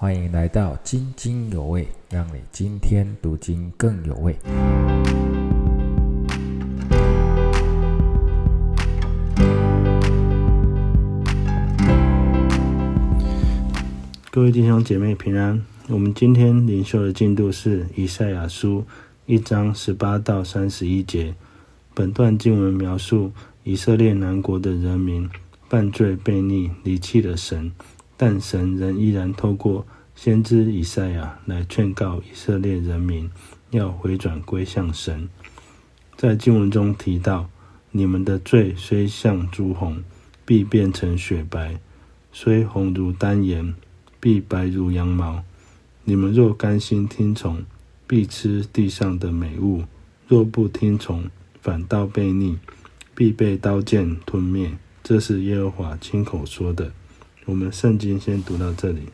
[0.00, 4.32] 欢迎来到津津有味，让你今天读经更有味。
[14.30, 15.60] 各位弟兄姐妹平安。
[15.88, 18.84] 我们今天灵修的进度是以赛亚书
[19.26, 21.34] 一章十八到三十一节。
[21.92, 23.32] 本段经文描述
[23.64, 25.28] 以色列南国的人民
[25.68, 27.72] 犯罪悖逆，离弃了神，
[28.18, 33.30] 但神仍依然透过先知以赛亚来劝告以色列人民
[33.70, 35.28] 要回转归向神。
[36.16, 37.48] 在经文中提到
[37.92, 40.02] ：“你们的罪虽像朱红，
[40.44, 41.78] 必变成雪白；
[42.32, 43.72] 虽红如丹颜，
[44.18, 45.44] 必白如羊毛。
[46.02, 47.64] 你们若甘心听从，
[48.08, 49.82] 必吃地上的美物；
[50.26, 51.30] 若不听从，
[51.62, 52.58] 反倒被逆，
[53.14, 56.92] 必被刀剑吞灭。”这是耶和华亲口说的。
[57.48, 59.04] 我们圣经先读到这里。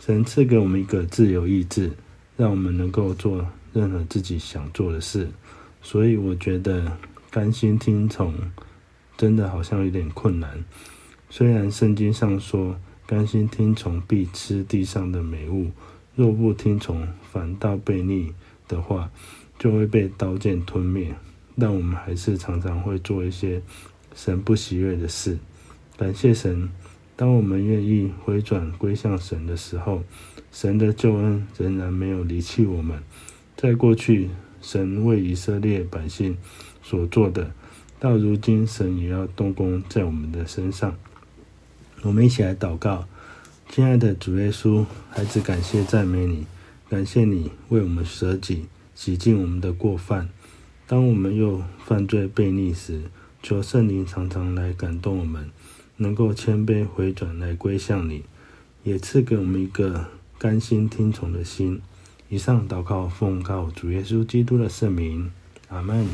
[0.00, 1.92] 神赐给我们一个自由意志，
[2.34, 5.28] 让我们能够做任何自己想做的事。
[5.82, 6.96] 所以我觉得
[7.30, 8.32] 甘心听从，
[9.18, 10.64] 真的好像有点困难。
[11.28, 15.70] 虽然圣经上说甘心听从必吃地上的美物，
[16.16, 18.32] 若不听从反倒被逆
[18.66, 19.10] 的话，
[19.58, 21.14] 就会被刀剑吞灭。
[21.58, 23.60] 但我们还是常常会做一些。
[24.14, 25.38] 神不喜悦的事，
[25.98, 26.70] 感谢神。
[27.18, 30.04] 当我们愿意回转归向神的时候，
[30.52, 33.02] 神的救恩仍然没有离弃我们。
[33.56, 34.30] 在过去，
[34.62, 36.38] 神为以色列百姓
[36.80, 37.50] 所做的，
[37.98, 40.96] 到如今，神也要动工在我们的身上。
[42.02, 43.08] 我们一起来祷告，
[43.68, 46.46] 亲爱的主耶稣，孩子感谢赞美你，
[46.88, 50.28] 感谢你为我们舍己，洗净我们的过犯。
[50.86, 53.02] 当我们又犯罪悖逆时，
[53.42, 55.50] 求圣灵常常来感动我们，
[55.98, 58.24] 能够谦卑回转来归向你，
[58.82, 60.06] 也赐给我们一个
[60.38, 61.80] 甘心听从的心。
[62.28, 65.30] 以上祷告奉告主耶稣基督的圣名，
[65.68, 66.06] 阿门。